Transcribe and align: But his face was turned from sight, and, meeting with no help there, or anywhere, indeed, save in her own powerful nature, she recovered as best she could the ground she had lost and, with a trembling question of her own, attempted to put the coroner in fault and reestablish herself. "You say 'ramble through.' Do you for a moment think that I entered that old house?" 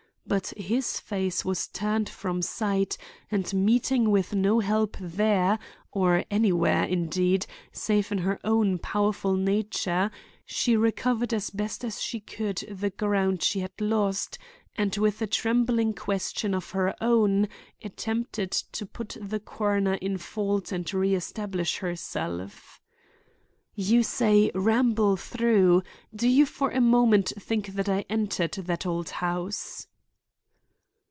But 0.27 0.53
his 0.55 0.97
face 0.97 1.43
was 1.43 1.67
turned 1.67 2.07
from 2.07 2.41
sight, 2.41 2.95
and, 3.31 3.53
meeting 3.53 4.11
with 4.11 4.33
no 4.33 4.59
help 4.59 4.95
there, 4.97 5.59
or 5.91 6.23
anywhere, 6.31 6.83
indeed, 6.85 7.45
save 7.73 8.13
in 8.13 8.19
her 8.19 8.39
own 8.45 8.77
powerful 8.77 9.35
nature, 9.35 10.09
she 10.45 10.77
recovered 10.77 11.33
as 11.33 11.49
best 11.49 11.83
she 11.99 12.21
could 12.21 12.57
the 12.69 12.91
ground 12.91 13.41
she 13.43 13.59
had 13.59 13.73
lost 13.81 14.37
and, 14.77 14.95
with 14.95 15.21
a 15.21 15.27
trembling 15.27 15.93
question 15.93 16.53
of 16.53 16.69
her 16.71 16.95
own, 17.01 17.49
attempted 17.83 18.51
to 18.51 18.85
put 18.85 19.17
the 19.19 19.39
coroner 19.39 19.95
in 19.95 20.17
fault 20.17 20.71
and 20.71 20.93
reestablish 20.93 21.79
herself. 21.79 22.79
"You 23.75 24.01
say 24.01 24.49
'ramble 24.55 25.17
through.' 25.17 25.83
Do 26.15 26.29
you 26.29 26.45
for 26.45 26.69
a 26.71 26.79
moment 26.79 27.33
think 27.37 27.69
that 27.69 27.89
I 27.89 28.05
entered 28.07 28.53
that 28.53 28.85
old 28.85 29.09
house?" 29.09 29.87